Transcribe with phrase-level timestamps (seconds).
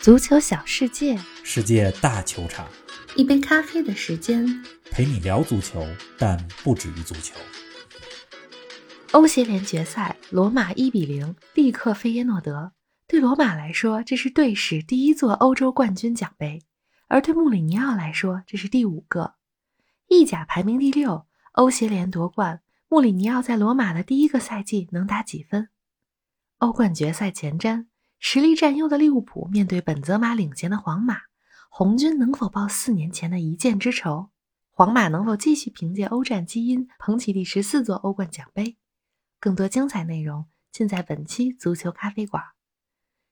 [0.00, 2.66] 足球小世界，世界大球场，
[3.16, 4.46] 一杯咖啡的时间，
[4.90, 7.34] 陪你聊足球，但不止于足球。
[9.12, 12.72] 欧协联决赛，罗马一比零力克费耶诺德。
[13.06, 16.60] 对罗马来说，这是队史第一座欧洲冠军奖杯；
[17.08, 19.34] 而对穆里尼奥来说，这是第五个。
[20.08, 22.62] 意甲排名第六，欧协联夺冠。
[22.88, 25.68] 穆里尼奥在罗马的第一个赛季能打几分？
[26.56, 27.89] 欧冠决赛前瞻。
[28.22, 31.22] 实力占优的利物浦面对本泽马领衔的皇马，
[31.70, 34.28] 红军能否报四年前的一箭之仇？
[34.70, 38.76] 皇马能否继续凭借欧战基因捧起第十四座欧冠奖杯？
[39.40, 42.44] 更多精彩内容尽在本期足球咖啡馆。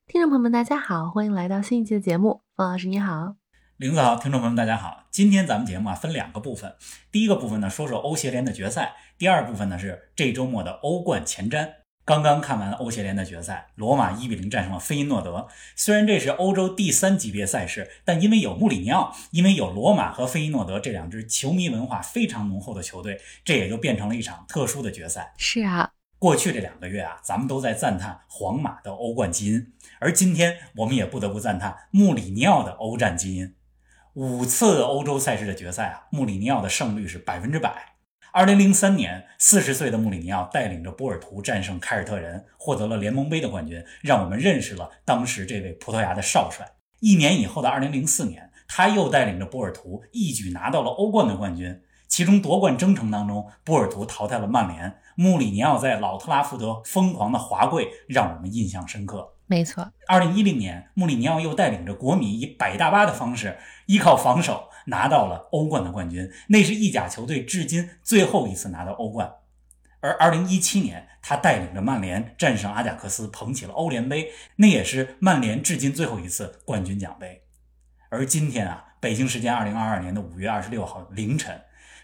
[0.06, 2.40] 听众朋友们，大家好，欢迎来到新一期的节目。
[2.56, 3.36] 冯老师你好，
[3.76, 5.04] 林子好，听众朋友们大家好。
[5.10, 6.74] 今天咱们节目啊分两个部分，
[7.12, 11.74] 第一个部分呢说说欧协联的决赛，第二部分呢是这周末的欧冠前瞻。
[12.08, 15.46] 刚刚看完欧协联的决赛，罗马一比零战胜了菲因诺德。
[15.76, 25.34] 虽然这是欧洲第三级别赛事，但因为有穆里尼奥，因为有罗马和菲因诺德这两支球迷文化非常浓厚的球队，这也就变成了一场特殊的决赛。
[25.36, 33.54] 是啊，过去这两个月啊，咱们都在赞叹皇马的欧冠基因，而今天我们也不得不赞叹穆里尼奥的欧战基因。
[34.14, 37.97] 五次欧洲赛事的决赛啊，穆里尼奥的胜率是百分之百。
[38.38, 46.64] 二零零三年，四十岁的穆里尼奥带领着波尔图战胜凯尔特人，获得了联盟杯的冠军，让我们认识了当时这位葡萄牙的少帅。
[47.00, 51.82] 一年以后的二零零四年，他又带领着波尔图一举拿到了欧冠的冠军。
[52.06, 59.34] 其中夺冠征程当中，波尔图淘汰了曼联，穆里尼奥在老特拉福德疯狂的滑跪，让我们印象深刻。
[59.48, 66.30] 没错，二零一零年，穆里尼奥又带领着国米以百大巴的方式，依靠防守拿到了欧冠的冠军。
[66.48, 69.32] 那是意甲球队至今最后一次拿到欧冠。
[70.00, 77.42] 而二零一七年，他带领着曼联战胜阿贾克斯，捧起了欧联杯，那也是曼联至今最后一次冠军奖杯。
[78.08, 81.60] 而今天啊，北京时间二零二二年的五月二十六号凌晨，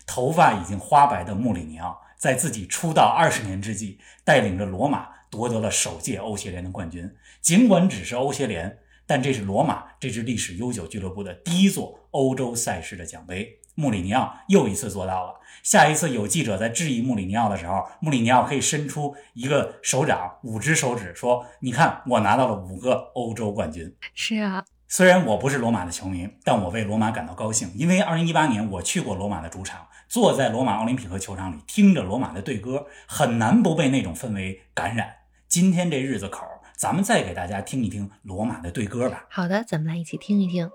[0.06, 5.08] 头发已经花白的穆里尼奥，在自己出道二十年之际，带领着罗马。
[5.30, 13.58] 夺得了首届欧协联的冠军，尽管只是欧协联，但这是罗马这支历史悠久俱乐部的第一座欧洲赛事的奖杯。
[13.76, 15.34] 穆里尼奥又一次做到了。
[15.62, 24.64] 下一次有记者在质疑穆里尼奥的时候，穆里尼奥可以伸出一个手掌，五只手指说：“你看，我拿到了五个欧洲冠军。”是啊。
[24.86, 35.12] 虽然我不是罗马的球迷，但我为罗马感到高兴，因为2018年我去过罗马的主场，坐在罗马奥林匹克球场里，听着罗马的队歌，很难不被那种氛围感染。
[35.48, 36.46] 今天这日子口，
[36.76, 39.26] 咱们再给大家听一听罗马的对歌吧。
[39.30, 40.70] 好的，咱们来一起听一听。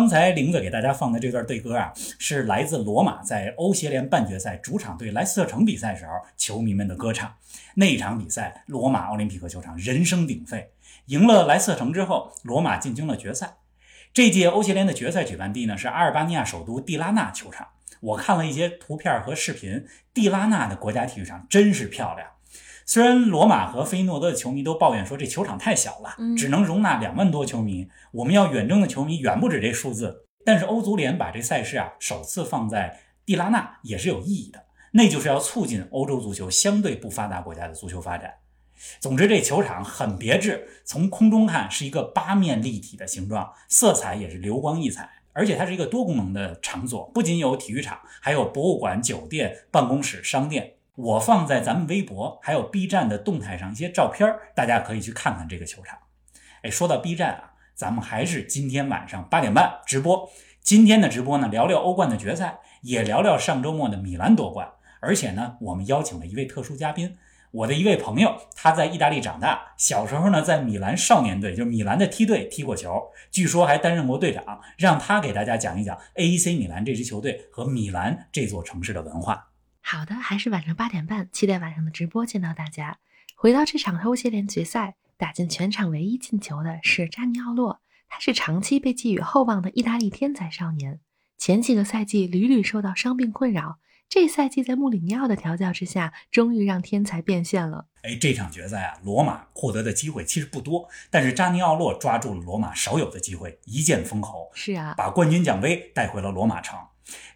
[0.00, 7.34] 刚才玲子给大家放的这段对歌啊，是来自罗马在欧协联半决赛主场对莱斯特城比赛时候球迷们的歌唱。
[7.74, 10.70] 那场比赛，罗马奥林匹克球场人声鼎沸，
[11.08, 13.56] 赢了莱斯特城之后，罗马进军了决赛。
[14.14, 17.68] 这届欧协联的决赛举办地呢是阿尔巴尼亚首都蒂拉纳球场。
[18.00, 19.84] 我看了一些图片和视频，
[20.14, 22.26] 蒂拉纳的国家体育场真是漂亮。
[22.86, 30.26] 虽然罗马和菲诺德的球迷都抱怨说这球场太小了，只能容纳两万多球迷，我们要远征的球迷远不止这数字。
[30.44, 38.34] 但是欧足联把这赛事啊首次放在蒂拉纳也是有意义的，那就是要促进欧洲足球相对不发达国家的足球发展。
[38.98, 50.72] 总之，这球场很别致，从空中看是一个八面立体的形状，色彩也是流光溢彩，而且它是一个多功能的场所，不仅有体育场，还有博物馆、酒店、办公室、商店。
[50.96, 55.98] 我放在咱们微博还有 B 站的动态上一些照片，大家可以去看看这个球场。
[56.62, 60.28] 哎，说到 B 站啊，咱们还是今天晚上八点半直播。
[60.60, 64.68] 今天的直播呢，聊聊欧冠的决赛，也聊聊上周末的米兰夺冠。
[65.00, 67.16] 而且呢，我们邀请了一位特殊嘉宾，
[67.50, 74.60] 我的一位朋友，他在意大利长大，小时候呢在米兰少年队，就是米兰的梯队踢过球，据说还担任过队长。
[74.76, 76.54] 让他给大家讲一讲 A.E.C.
[76.56, 79.49] 米兰这支球队和米兰这座城市的文化。
[79.82, 82.98] 好的，还是晚上八点半，期待晚上的直播见到大家。
[83.34, 91.00] 回到这场欧协联决赛，打进全场唯一进球的是扎尼奥洛，他是长期被寄予厚望的意大利天才少年，
[91.38, 93.78] 前几个赛季屡屡受到伤病困扰，
[94.08, 97.86] 这赛季在穆里尼奥的调教之下，终于让天才变现了。
[98.02, 106.78] 哎，这场决赛啊，罗马获得的机会其实不多，但是扎尼奥洛抓住了罗马少有的机会，一剑封喉，是啊，把冠军奖杯带回了罗马城。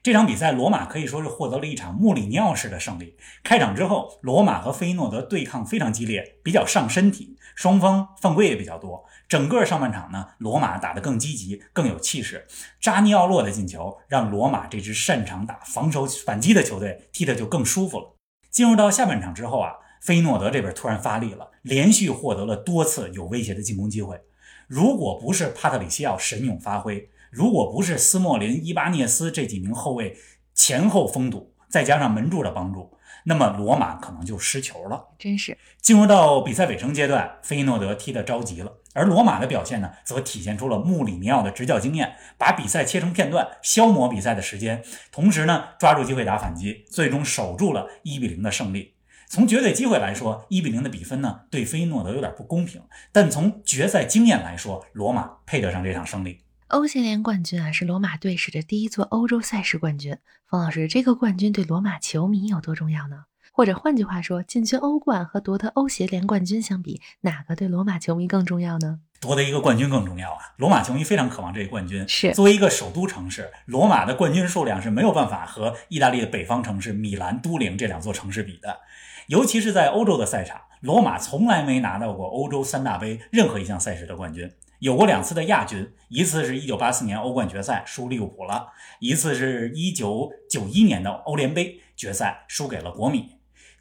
[0.03, 3.17] 这场比赛，罗马可以说是获得了一场穆里尼奥式的胜利。
[3.43, 9.05] 开场之后，罗马和菲诺德对抗非常激烈，比较上身体，双方犯规也比较多。
[9.27, 12.47] 整个上半场呢，罗马打得更积极，更有气势。
[12.81, 18.15] 扎尼奥洛的进球让罗马这支擅长打防守反击的球队踢得就更舒服了。
[18.51, 19.73] 进入到下半场之后啊，
[20.03, 24.21] 菲诺德这边突然发力了，连续获得了多次有威胁的进攻机会。
[24.69, 30.17] 如果不是帕特里西奥神勇发挥，如果不是斯莫林、伊巴涅斯这几名后卫
[30.55, 35.09] 前后封堵，再加上门柱的帮助，那么罗马可能就失球了。
[35.19, 48.95] 真是进入到比赛尾声阶段，菲诺德踢得着急了，而罗马的表现呢，则体现出了穆里尼奥的执教经验，把比赛切成片段，消磨比赛的时间，同时呢，抓住机会打反击，最终守住了一比零的胜利。
[49.27, 52.81] 从绝对机会来说，一比零的比分呢，对菲诺德有点不公平，
[53.11, 56.44] 但从决赛经验来说，罗马配得上这场胜利。
[56.69, 60.17] 欧协联冠军啊，是罗马队史的第一座欧洲赛事冠军。
[60.49, 63.25] 冯老师，这个冠军对罗马球迷有多重要呢？
[63.53, 69.01] 或者换句话说，进军欧冠和夺得欧协联冠军相比，哪个对罗马球迷更重要呢？
[69.21, 70.39] 夺得一个冠军更重要啊！
[70.57, 72.09] 罗马球迷非常渴望这个冠军。
[72.09, 78.81] 是作为一个首都城市，罗马的冠军数量是没有办法和意大利的北方城市米兰、都灵这两座城市比的。
[79.27, 84.51] 尤其是在欧洲的赛场，罗马从来没拿到过欧洲三大杯任何一项赛事的冠军。
[84.85, 88.67] 有过两次的亚军，一次是一九八四年欧冠决赛输利物浦了，
[89.01, 93.31] 一次是一九九一年的欧联杯决赛输给了国米。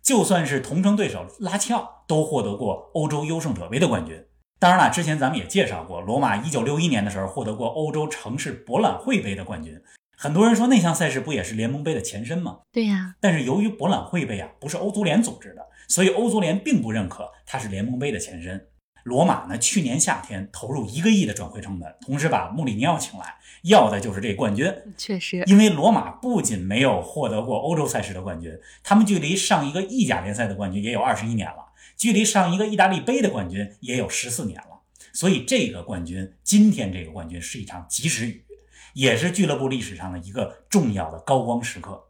[0.02, 4.26] 就算是同城对手拉齐奥，都获得过欧洲优胜者杯的冠军。
[4.62, 9.78] 当然了，之前咱们也介绍过，罗马一九六一年的时候获得过欧洲城市博览会杯的冠军。
[10.16, 12.60] 很多人说那项赛事不也是联盟杯的前身吗？
[12.72, 18.66] 对呀，但是由于博览会杯啊不是欧足联组织的，所以欧足联并不认可它是联盟杯的前身。
[19.04, 24.74] 罗马呢，去年夏天投入一个亿的转会成本，同时把穆里尼奥请来，要的就是这冠军。
[24.98, 34.82] 确实，因为罗马不仅没有获得过欧洲赛事的冠军，他们距离上一个意甲联赛的冠军也有二十一年了，距离上一个意大利杯的冠军也有十四年了。
[35.12, 38.46] 所以这个冠军，今天这个冠军是一场及时雨，
[38.94, 42.06] 也是俱乐部历史上的一个重要的高光时刻。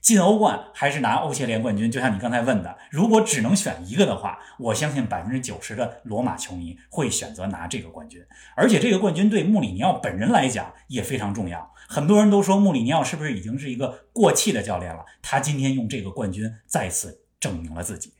[0.00, 1.90] 进欧冠还是拿欧协联冠军？
[1.90, 8.24] 就像你刚才问的，如果只能选一个的话，我相信百分之九十的罗马球迷会选择拿这个冠军。
[8.56, 11.72] 而且这个冠军对穆里尼奥本人来讲也非常重要。
[11.86, 15.04] 很多人都说穆里尼奥是不是已经是一个过气的教练了？
[15.20, 18.14] 他今天用这个冠军再次证明了自己。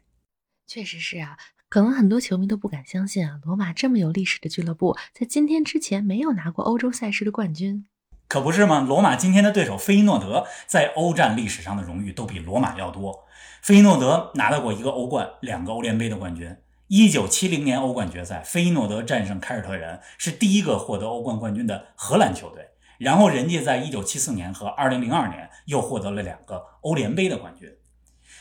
[0.66, 1.38] 确实是啊，
[1.68, 7.86] 可能很多球迷都不敢相信啊，罗马这么有历史的俱乐部，在今天之前没有拿过欧洲赛事的冠军。
[8.30, 8.86] 可不是吗？
[8.88, 13.24] 罗马今天的对手费诺德在欧战历史上的荣誉都比罗马要多。
[13.60, 16.56] 费诺德拿到过一个欧冠、两个欧联杯的冠军。
[16.86, 22.68] 一九七零年欧冠决赛，费诺德战胜凯尔特人，是第一个获得欧冠冠军的荷兰球队。
[22.98, 27.68] 然后人家在一九七四年和二零零二年又获得了两个欧联杯的冠军。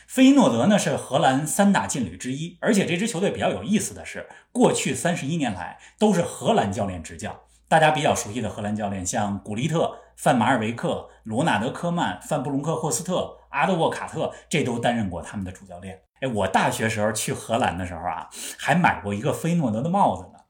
[0.06, 7.40] 费诺德呢是荷兰三大劲旅之一，而且这支球队比较有意思的是，过去三十一年来都是荷兰教练执教。
[7.70, 16.00] 大家比较熟悉的荷兰教练，像古利特、范马尔维克、罗纳德科曼、范布隆克霍斯特、阿德沃卡特，这都担任过他们的主教练。
[16.20, 18.28] 哎，我大学时候去荷兰的时候啊，
[18.58, 20.40] 还买过一个菲诺德的帽子呢。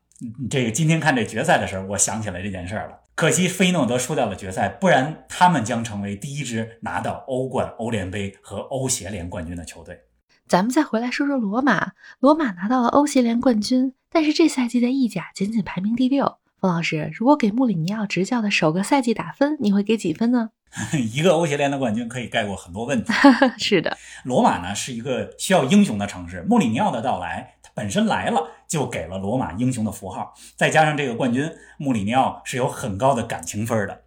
[0.49, 3.00] 这个今天看这决赛的时候，我想起来这件事了。
[3.14, 10.00] 可惜菲诺德输掉了决赛，不然他们将成为第一支拿到欧冠、欧联杯和欧协联冠军的球队。
[10.49, 16.38] 咱们再回来说说罗马，罗马拿到了欧协联冠军，但是这赛季的意甲仅仅排名第六。
[16.61, 20.50] 冯老师，如果给穆里尼奥执教的首个赛季打分，你会给几分呢？
[21.11, 23.11] 一个欧协联的冠军可以盖过很多问题。
[23.57, 34.02] 是的，罗马呢是一个需要英雄的城市，穆里尼奥的到来，他本身来了就给了罗马英雄的符号，再加上这个冠军，穆里尼奥是有很高的感情分的。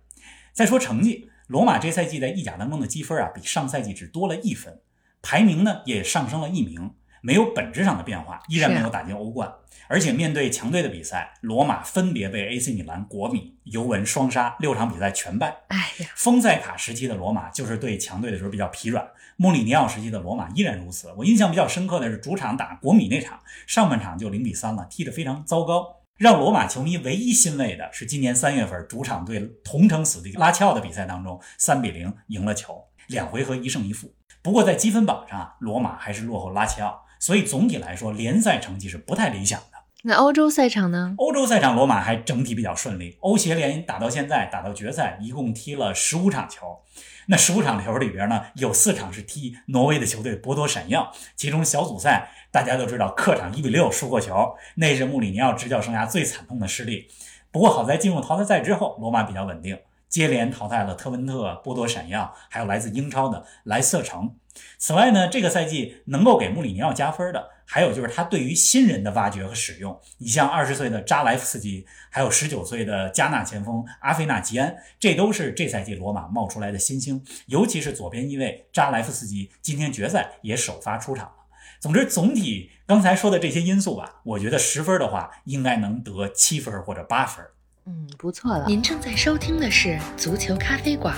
[0.54, 4.80] 再说成绩，罗马这赛季在意甲当中的积分啊，比上赛季只多了一分，
[5.24, 6.92] 排名呢也上升了一名。
[7.26, 9.50] 没有本质上的变化，依然没有打进欧冠，
[9.88, 15.56] 而且面对强队的比赛，罗马分别被 AC 米兰、国米、尤文双杀，六场比赛全败。
[15.70, 21.14] 哎呀，丰塞卡时期的罗马就是对强队的时候比较疲软，穆里尼奥时期的罗马依然如此。
[21.18, 26.02] 我印象比较深刻的是主场打国米那场，上半场就零比三了，踢得非常糟糕。
[26.18, 34.14] 让罗马球迷唯一欣慰的是，今年三月份主场对同城死敌拉齐奥的比赛当中，三比零赢了球，两回合一胜一负。
[34.42, 37.03] 不过在积分榜上，罗马还是落后拉齐奥。
[37.24, 39.78] 所以总体来说，联赛成绩是不太理想的。
[40.04, 41.16] 那欧洲赛场呢？
[41.18, 43.16] 欧洲赛场，罗马还整体比较顺利。
[43.22, 46.82] 欧协联打到现在，打到决赛，一共踢了十五场球。
[47.28, 51.14] 那十五场球里边呢，有四场是踢挪威的球队波多闪耀。
[51.38, 57.08] 其中小组赛大家都知道，客场一比六输过球，那是穆里尼奥执教生涯最惨痛的失利。
[57.52, 59.80] 不过好在进入淘汰赛之后，罗马比较稳定，
[60.14, 64.36] 接连淘汰了特温特、波多闪耀，还有来自英超的莱瑟城。
[64.78, 70.00] 此外呢，这个赛季能够给穆里尼奥加分的，还有就是他对于新人的挖掘和使用。
[70.20, 77.26] 你像二十岁的扎莱夫斯基，还有十九岁的加纳前锋阿菲纳吉安，这都是这赛季罗马冒出来的新星。
[77.48, 81.34] 尤其是左边一位扎莱夫斯基，今天决赛也首发出场了。
[81.80, 87.44] 总之，总体刚才说的这些因素吧，我觉得十分的话，应该能得七分或者八分。
[87.86, 88.66] 嗯，不错了。
[88.68, 91.14] 您正在收听的是《足球咖啡馆》，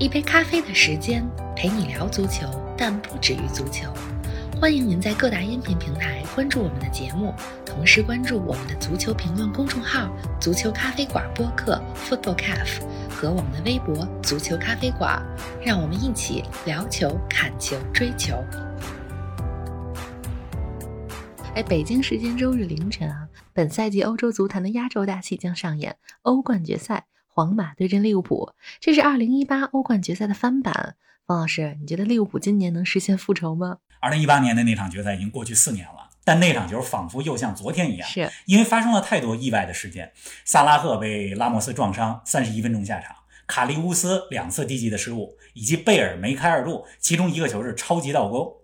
[0.00, 1.22] 一杯咖啡的时间
[1.54, 2.46] 陪你聊足球，
[2.78, 3.92] 但不止于足球。
[4.58, 7.34] 欢迎您在各大音频平台关注我们的节目，
[7.64, 10.10] 同时关注我们的足球评论公众号
[10.40, 15.22] “足球咖啡馆播客 ”（Football Cafe） 和我们的微博“足球咖啡馆”，
[15.62, 18.42] 让我们一起聊球、看球、追球。
[21.54, 23.27] 哎，北京时间周日凌晨啊，
[23.58, 28.52] 本赛季欧洲足坛的压轴大戏将上演——欧冠决赛，皇马对阵利物浦。
[28.78, 30.94] 这是2018欧冠决赛的翻版。
[31.26, 40.12] 方老师，你觉得利物浦今年能实现复仇吗？2018年的那场决赛已经过去四年了，但那场球仿佛又像昨天一样，是因为发生了太多意外的事件。
[40.44, 43.12] 萨拉赫被拉莫斯撞伤三十一分钟下场；
[43.48, 48.56] 卡利乌斯两次低级的失误，以及贝尔梅开二度，其中一个球是超级倒钩。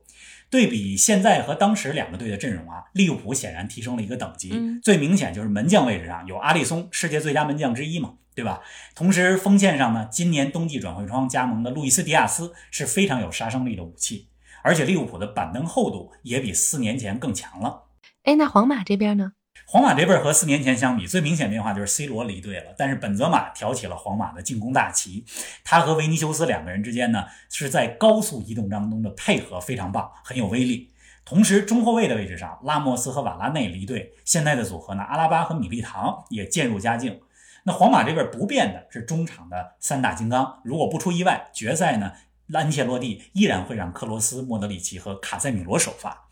[0.54, 4.54] 对比现在和当时两个队的阵容啊，利物浦显然提升了一个等级。
[4.84, 8.60] 最明显就是门将位置上有阿里松，世界最佳门将之一嘛，对吧？
[8.94, 14.28] 同时锋线上呢，今年冬季转会窗加盟的路易斯·迪亚斯是非常有杀伤力的武器，
[14.62, 17.86] 而且利物浦的板凳厚度也比四年前更强了。
[18.22, 19.32] 哎，那皇马这边呢？
[19.66, 22.74] 皇马这边和四年前相比，最明显变化就是 C 罗离队了。
[22.76, 25.24] 但是本泽马挑起了皇马的进攻大旗，
[25.64, 30.90] 他和维尼修斯两个人之间呢，是在高速移动当中的配合非常棒，很有威力。
[31.24, 37.20] 同时，中后卫的位置上，拉莫斯和瓦拉内离队，现在的组合呢，阿拉巴和米利唐也渐入佳境。
[37.64, 42.12] 那皇马这边不变的是中场的三大金刚，如果不出意外，决赛呢，
[42.52, 46.28] 安切洛蒂依然会让克罗斯、莫德里奇和卡塞米罗首发。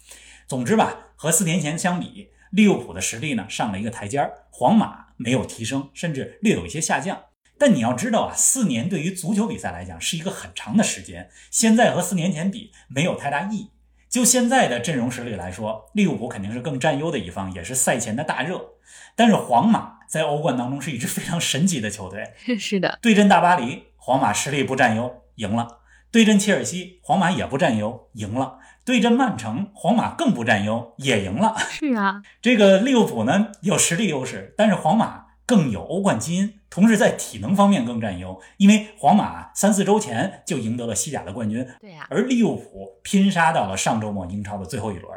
[0.47, 2.29] 总之吧，和四年前相比。
[2.52, 7.25] 利物浦的实力呢上了一个台阶儿，皇马没有提升，甚至略有一些下降。
[7.59, 13.71] 但你要知道啊，四年对于足球比赛来讲是一个很长的时间，现在和四年前比没有太大意义。
[14.09, 18.73] 就现在的阵容实力来说，利物浦肯定是更占优的一方，也是赛前的大热。
[19.16, 25.78] 但是皇马在欧冠当中是一支 非常神奇的球队， 是的，对阵大巴黎，皇马实力不占优，赢了；
[26.11, 28.59] 对阵切尔西，皇马也不占优，赢了。
[28.85, 31.55] 对阵曼城，皇马更不占优，也赢了。
[31.71, 38.41] 是啊，这个利物浦呢有实力优势，但是皇马更有欧冠基因，同时在体能方面更占优。
[38.57, 45.12] 因为皇马三四周前就赢得了西甲的冠军，对呀，而利物浦拼杀到了上周末英超的最后一轮。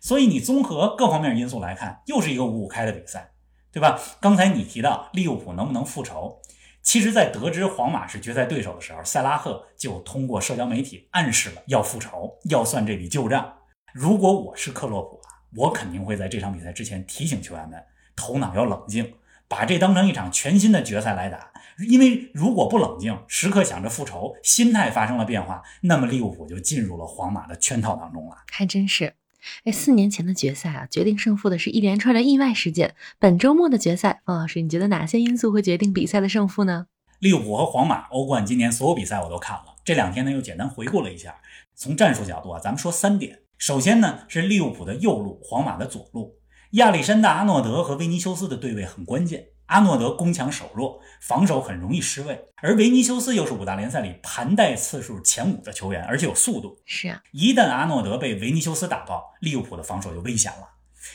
[0.00, 3.32] 所以你综合各方面因素来看，又是一个五五开的比赛，
[3.70, 4.00] 对吧？
[4.18, 6.39] 刚才你提到利物浦能不能复仇？
[6.82, 13.58] 其实，在得知皇马是决赛对手的时候，塞拉赫就通过社交媒体暗示了要复仇，要算这笔旧账。
[13.92, 17.80] 如果我是克洛普啊，我肯定会在这场比赛之前提醒球员们，
[18.16, 19.14] 头脑要冷静，
[19.46, 21.52] 把这当成一场全新的决赛来打。
[21.88, 28.36] 因为如果不冷静，时刻想着复仇，心态发生了变化，那么利物浦就进入了皇马的圈套当中了。
[28.50, 29.14] 还真是。
[29.64, 32.94] 哎，四年前的决赛啊，决定胜负的是一连串的意外事件。
[33.18, 36.86] 本周末的决赛，方老师，你觉得哪些因素会决定比赛的胜负呢？
[37.18, 39.76] 利物浦和皇马，欧冠今年所有比赛我都看了。
[39.84, 41.36] 这两天呢，又简单回顾了一下。
[41.74, 43.40] 从战术角度啊，咱们说三点。
[43.58, 46.38] 首先呢，是利物浦的右路，皇马的左路。
[46.72, 49.48] 亚历山大·阿诺德和维尼修斯的对位很关键。
[49.70, 56.76] 阿诺德攻强守弱，防守很容易失位，而维尼修斯又是五大联赛里盘带次数前五的球员，而且有速度。
[56.84, 60.70] 是啊，一旦阿诺德被维尼修斯打爆，利物浦的防守就危险了。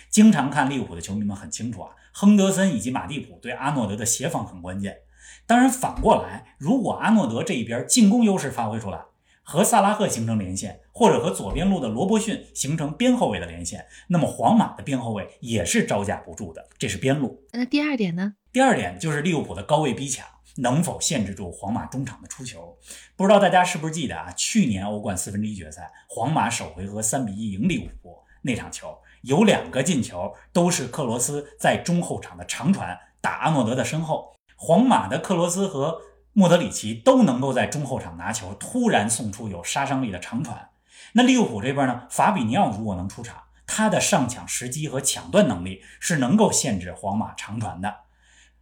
[0.10, 5.00] 经常看利物浦的球迷们很清楚啊，亨德森以及马蒂普对阿诺德的协防很关键。
[5.46, 9.02] 当然，反过来，如果阿诺德这一边进攻优势发挥出来，
[9.48, 16.68] 和萨拉赫形成连线，或者和左边路的罗伯逊形成边后卫的连线，那么皇马的边后卫也是招架不住的。
[16.80, 17.40] 这是边路。
[17.52, 18.34] 那第二点呢？
[18.52, 20.25] 第二点就是利物浦的高位逼抢
[20.56, 22.75] 能否限制住皇马中场的出球？
[23.16, 24.32] 不知道大家是不是记得啊？
[24.32, 36.02] 去年欧冠四分之一决赛，皇马首回合三比一赢利物浦那场球，有两个进球都是克罗斯在中后场的长传打阿诺德的身后，皇马的克罗斯和。
[36.38, 40.70] 莫德里奇都能够在中后场拿球，突然送出有杀伤力的长传。
[41.13, 42.04] 那利物浦这边呢？
[42.10, 48.01] 法比尼奥如果能出场，他的上抢时机和抢断能力是能够限制皇马长传的。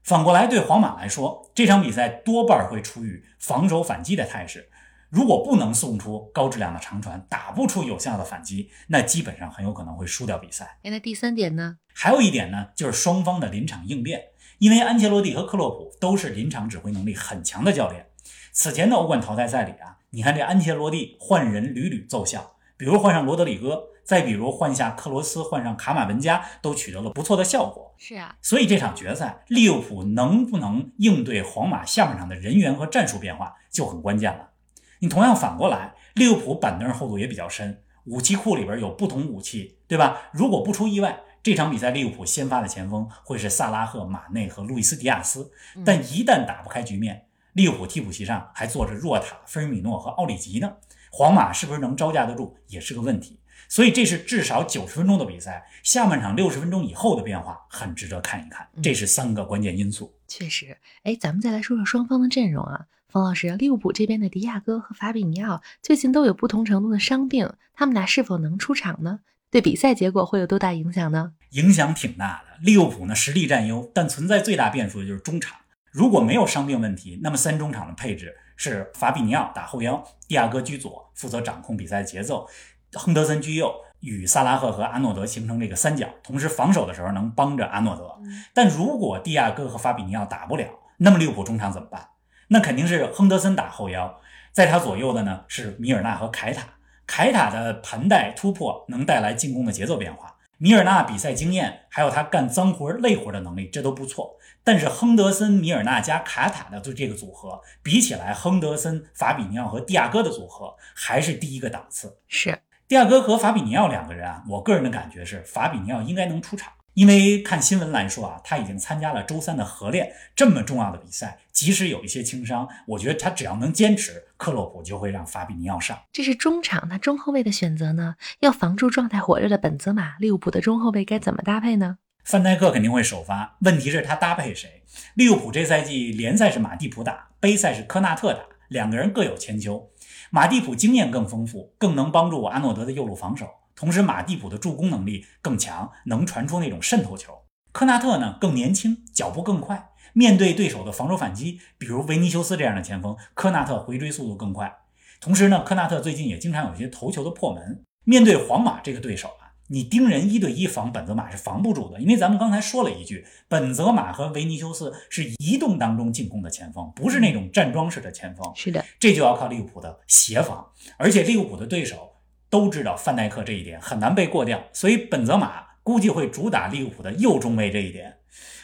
[0.04, 4.70] 反过来，对皇马来说，这场比赛多半会处于防守反击的态势。
[5.10, 10.78] 如果不能送出高质量的长传，打不出有效的反击，那基本上很有可能会输掉比赛。
[10.84, 11.78] 哎，那第三点呢？
[11.92, 14.22] 还有一点呢，就是双方的临场应变。
[14.64, 18.08] 因为安切洛蒂和克洛普都是临场指挥能力很强的教练。
[18.54, 27.94] 此前的欧冠淘汰赛里啊，你看这安切洛蒂换人屡屡奏效，比如换上罗德里戈，再比如换下克罗斯，换上卡马文加，都取得了不错的效果。
[27.98, 34.52] 是啊，所以这场决赛，利物浦能不能应对皇马下半场的人员和战术变化就很关键了。
[35.00, 40.30] 你同样反过来，利物浦板凳厚度也比较深，武器库里边有不同武器，对吧？
[40.32, 45.52] 如果不出意外，这场比赛利物浦先发的前锋会是萨拉赫、马内和路易斯·迪亚斯。
[45.86, 50.78] 但一旦打不开局面，利物浦替补席上还坐着若塔、菲尔米诺和奥里吉呢，
[51.12, 53.42] 皇马是不是能招架得住也是个问题。
[53.68, 58.66] 所以这是至少九十分钟的比赛，下半场六十分钟以后的变化很值得看一看。
[58.82, 60.14] 这是三个关键因素。
[60.30, 62.86] 确实，哎，咱们再来说说双方的阵容啊。
[63.10, 69.20] 冯老师，利物浦这边的迪亚哥和法比尼奥最近都有不同程度的伤病，他们俩是否能出场呢？
[69.54, 71.34] 对比赛结果会有多大影响呢？
[71.52, 72.58] 影响挺大的。
[72.62, 75.56] 利物浦呢实力占优，但存在最大变数的就是中场。
[75.92, 82.48] 如果没有伤病问题，那么三中场的配置是法比尼奥打后腰，蒂亚戈居左，负责掌控比赛节奏；
[82.94, 88.12] 亨德森居右，与萨拉赫和阿诺德形成这个三角，同时防守的时候能帮着阿诺德。
[88.56, 90.66] 但如果蒂亚戈和法比尼奥打不了，
[90.98, 92.08] 那么利物浦中场怎么办？
[92.48, 94.20] 那肯定是亨德森打后腰，
[94.52, 96.64] 在他左右的呢是米尔纳和凯塔。
[97.06, 104.38] 凯塔的盘带突破能带来进攻的节奏变化，米尔纳比赛经验还有他干脏活累活的能力，这都不错。
[104.64, 112.18] 但是亨德森、米尔纳加卡塔的就这个组合比起来，亨德森、法比尼奥和蒂亚戈的组合还是第一个档次。
[112.30, 112.58] 是
[112.88, 116.72] 蒂亚戈和法比尼奥两个人啊，我个人的感觉是法比尼奥应该能出场。
[116.94, 126.00] 因为看新闻来说啊，他已经参加了周三的合练，这么重要的比赛，即使有一些轻伤，我觉得他只要能坚持，克洛普就会让法比尼奥上。
[126.12, 128.16] 这是中场，那中后卫的选择呢？
[128.42, 131.98] 要防住状态火热的本泽马，利物浦的中后卫该怎么搭配呢？
[132.24, 134.84] 范戴克肯定会首发，问题是他搭配谁？
[135.16, 139.90] 利物浦这赛季联赛是马蒂普打，杯赛是科纳特打，两个人各有千秋。
[140.30, 143.48] 马蒂普经验更丰富，更能帮助阿诺德的右路防守。
[143.76, 147.34] 同时，马蒂普的助攻能力更强，能传出那种渗透球。
[147.72, 154.72] 科纳特呢更年轻，脚步更快，面对对手的防守反击，比如维尼修斯这样的前锋，科纳特回追速度更快。
[155.20, 157.84] 同时呢，科纳特最近也经常有些头球的破门。
[158.06, 168.52] 面对皇马这个对手啊，你盯人一对一防本泽马是防不住的，因为咱们刚才说了一句，本泽马和维尼修斯是移动当中进攻的前锋，不是那种站桩式的前锋。
[168.56, 172.13] 是的，这就要靠利物浦的协防，而且利物浦的对手。
[172.54, 178.18] 都知道范戴克这一点很难被过掉，所以本泽马估计会主打利物浦的右中卫这一点。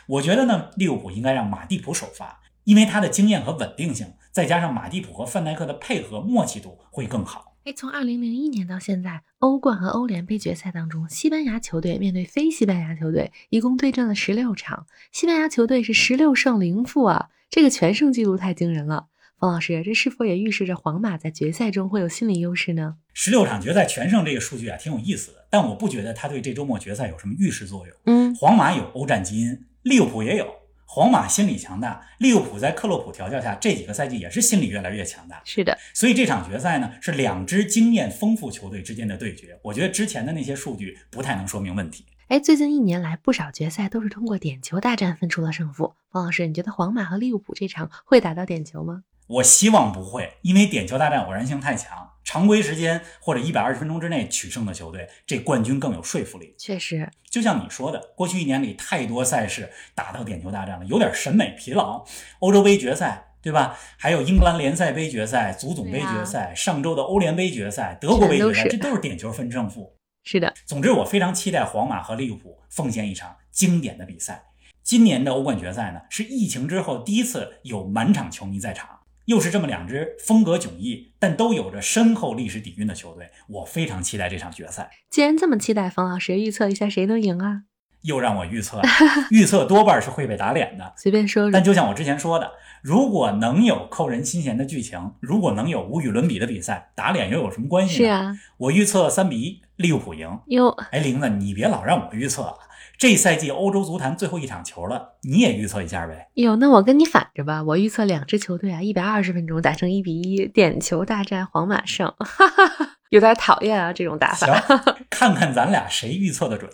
[0.05, 7.55] 我觉得呢，利物浦应该让马蒂普首发，因为他的经验和稳定性，再加上马蒂普和范戴克的配合默契度会更好。
[7.63, 19.07] 哎，从二零零一年到现在，欧冠和欧联杯决赛当中，西班牙球队面对非西班牙球队，一共对阵了十六场，西班牙球队是十六胜零负啊，这个全胜记录太惊人了。
[19.39, 22.97] 冯老师，这是否也预示着皇马在决赛中会有心理优势呢？
[23.13, 27.95] 十六场决赛全胜这个数据啊，挺有意思的，但我不觉得它对这周末决赛有什么预示作用。
[28.03, 30.45] 嗯，皇马有欧战基因，利物浦也有。
[30.85, 35.41] 皇马心理强大，利物浦在克洛普调教下这几个赛季也是心理越来越强大。
[35.45, 39.57] 是的，所以这场决赛呢，是两支经验丰富球队之间的对决。
[39.63, 42.03] 我觉得之前的那些数据不太能说明问题。
[42.27, 45.93] 哎，最近一年来，不少决赛都是通过点球大战分出了胜负。
[46.11, 49.03] 方老师，你觉得皇马和利物浦这场会打到点球吗？
[49.29, 56.55] 我希望不会，因为点球大战偶然性太强，常规时间或者一百二十分钟之内取胜的球队，这冠军更有说服力。
[56.57, 62.03] 确实，就像你说的，过去一年里太多赛事打到点球大战了，有点审美疲劳。
[62.39, 63.77] 欧洲杯决赛，对吧？
[63.97, 69.95] 还有英格兰联赛杯决赛、足总杯决赛，上周的欧联杯决赛、德国杯决赛，这都是点球分胜负。
[70.23, 74.45] 是的，总之我非常期待皇马和利物浦奉献一场经典的比赛。
[74.81, 78.98] 今年的欧冠决赛呢，是疫情之后第一次有满场球迷在场。
[79.29, 84.89] 又是这么两支风格迥异，但都有着深厚历史底蕴的球队，我非常期待这场决赛。
[85.11, 87.61] 既然这么期待，冯老师预测一下谁能赢啊？
[88.01, 88.81] 又让我预测，
[89.29, 90.93] 预测多半是会被打脸的。
[90.97, 91.51] 随便说说。
[91.51, 98.05] 但就像我之前说的，如果能有扣人心弦的剧情，如果能有无与伦比的比赛，打脸又有什么关系呢？
[98.07, 100.27] 是啊，我预测三比一，利物浦赢。
[100.47, 102.57] 哟，哎，玲子，你别老让我预测了。
[102.99, 106.27] 这赛季欧洲足坛最后一场球了，你也预测一下呗？
[106.33, 112.13] 哟，那我跟你反着吧，我预测两支球队啊，一百二十分钟打成一比一，点球大战，皇马胜。
[112.19, 112.89] 哈哈哈。
[113.09, 114.47] 有点讨厌啊，这种打法。
[114.59, 116.69] 行，看看咱俩谁预测的准。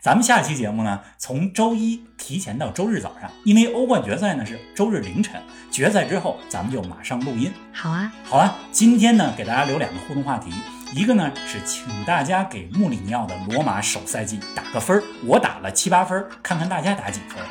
[0.00, 5.40] 咱们下期节目呢，从周一提前到周日早上，因为欧冠决赛呢是周日凌晨，
[5.72, 7.52] 决赛之后咱们就马上录音。
[7.72, 10.52] 好啊，好了，今天呢给大家留两个互动话题，
[10.94, 17.44] 一个呢是请大家给穆里尼奥的罗马首赛季打个分儿，我打了七八分，看看大家打几分。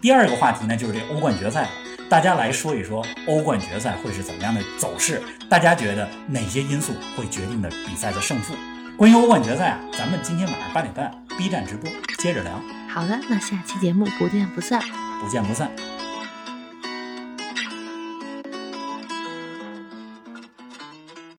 [0.00, 1.68] 第二个话题呢就是这欧冠决赛了，
[2.08, 8.54] 大家来说一说欧冠决赛会是怎么样的走势，大家觉得哪些因素会决定的比赛的胜负？
[9.00, 14.78] 关于欧冠决赛啊，咱们今天晚上八点半 B 站直播，接着聊，好的，那下期节目不见不散。
[15.22, 15.70] 不见不散。